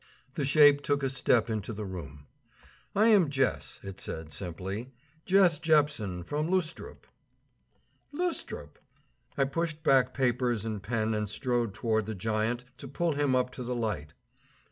[0.33, 2.25] The shape took a step into the room.
[2.95, 4.93] "I am Jess," it said simply,
[5.27, 7.05] "Jess Jepsen from Lustrup."
[8.11, 8.79] "Lustrup!"
[9.37, 13.51] I pushed back papers and pen and strode toward the giant to pull him up
[13.51, 14.13] to the light.